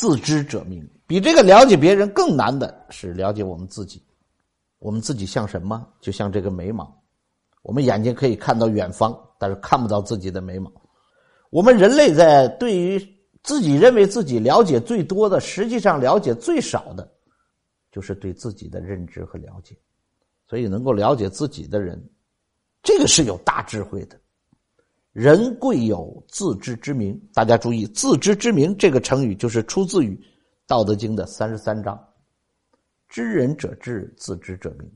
[0.00, 0.82] 自知者明。
[1.06, 4.02] 比这个了解别人更难的是了解我们自己。
[4.78, 5.86] 我们自己像什么？
[6.00, 6.90] 就像这个眉毛，
[7.60, 10.72] 我们眼睛可以看到远方，但是看不到自己的眉毛。
[11.50, 12.98] 我们人类在对于
[13.42, 17.06] 自己认为自己了解最多的，实际上了解最少的，
[17.92, 19.76] 就是对自己的认知和了解。
[20.48, 22.02] 所以，能够了解自己的人，
[22.82, 24.18] 这个是有大智慧的。
[25.12, 27.20] 人贵有自知之明。
[27.34, 30.14] 大家注意，“自知之明”这个成语就是出自于
[30.66, 31.98] 《道德经》的三十三章。
[33.08, 34.88] 知人者智，自知者明。